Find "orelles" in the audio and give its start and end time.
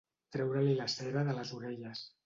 1.61-2.07